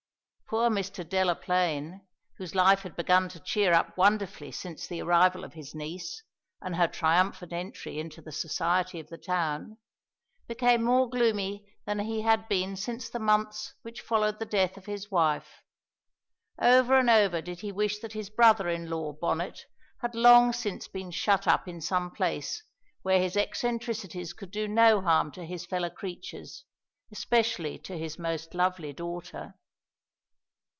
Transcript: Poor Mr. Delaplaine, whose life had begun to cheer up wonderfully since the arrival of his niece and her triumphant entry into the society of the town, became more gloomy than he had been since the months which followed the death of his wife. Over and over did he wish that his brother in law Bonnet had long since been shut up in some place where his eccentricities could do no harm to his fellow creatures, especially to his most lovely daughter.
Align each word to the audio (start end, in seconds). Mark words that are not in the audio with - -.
Poor 0.53 0.69
Mr. 0.69 1.07
Delaplaine, 1.07 2.01
whose 2.37 2.53
life 2.53 2.81
had 2.81 2.97
begun 2.97 3.29
to 3.29 3.39
cheer 3.39 3.71
up 3.71 3.97
wonderfully 3.97 4.51
since 4.51 4.85
the 4.85 5.01
arrival 5.01 5.45
of 5.45 5.53
his 5.53 5.73
niece 5.73 6.23
and 6.61 6.75
her 6.75 6.89
triumphant 6.89 7.53
entry 7.53 7.97
into 7.97 8.21
the 8.21 8.33
society 8.33 8.99
of 8.99 9.07
the 9.07 9.17
town, 9.17 9.77
became 10.49 10.83
more 10.83 11.09
gloomy 11.09 11.65
than 11.85 11.99
he 11.99 12.19
had 12.23 12.49
been 12.49 12.75
since 12.75 13.07
the 13.07 13.17
months 13.17 13.75
which 13.83 14.01
followed 14.01 14.39
the 14.39 14.45
death 14.45 14.75
of 14.75 14.87
his 14.87 15.09
wife. 15.09 15.63
Over 16.61 16.99
and 16.99 17.09
over 17.09 17.41
did 17.41 17.61
he 17.61 17.71
wish 17.71 17.99
that 17.99 18.11
his 18.11 18.29
brother 18.29 18.67
in 18.67 18.89
law 18.89 19.13
Bonnet 19.13 19.67
had 20.01 20.13
long 20.15 20.51
since 20.51 20.85
been 20.89 21.11
shut 21.11 21.47
up 21.47 21.65
in 21.65 21.79
some 21.79 22.11
place 22.11 22.61
where 23.03 23.21
his 23.21 23.37
eccentricities 23.37 24.33
could 24.33 24.51
do 24.51 24.67
no 24.67 24.99
harm 24.99 25.31
to 25.31 25.45
his 25.45 25.65
fellow 25.65 25.89
creatures, 25.89 26.65
especially 27.09 27.79
to 27.79 27.97
his 27.97 28.19
most 28.19 28.53
lovely 28.53 28.91
daughter. 28.91 29.55